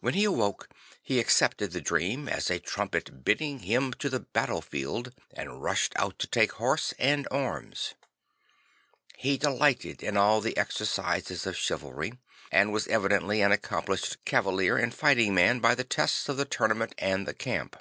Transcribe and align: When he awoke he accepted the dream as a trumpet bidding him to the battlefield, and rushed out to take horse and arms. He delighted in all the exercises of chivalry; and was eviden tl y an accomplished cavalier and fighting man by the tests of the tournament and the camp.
When 0.00 0.12
he 0.12 0.24
awoke 0.24 0.68
he 1.02 1.18
accepted 1.18 1.70
the 1.72 1.80
dream 1.80 2.28
as 2.28 2.50
a 2.50 2.60
trumpet 2.60 3.24
bidding 3.24 3.60
him 3.60 3.94
to 3.94 4.10
the 4.10 4.20
battlefield, 4.20 5.14
and 5.32 5.62
rushed 5.62 5.94
out 5.96 6.18
to 6.18 6.26
take 6.26 6.52
horse 6.60 6.92
and 6.98 7.26
arms. 7.30 7.94
He 9.16 9.38
delighted 9.38 10.02
in 10.02 10.18
all 10.18 10.42
the 10.42 10.58
exercises 10.58 11.46
of 11.46 11.56
chivalry; 11.56 12.18
and 12.52 12.70
was 12.70 12.86
eviden 12.88 13.22
tl 13.22 13.28
y 13.28 13.34
an 13.36 13.50
accomplished 13.50 14.22
cavalier 14.26 14.76
and 14.76 14.92
fighting 14.94 15.34
man 15.34 15.60
by 15.60 15.74
the 15.74 15.84
tests 15.84 16.28
of 16.28 16.36
the 16.36 16.44
tournament 16.44 16.94
and 16.98 17.26
the 17.26 17.32
camp. 17.32 17.76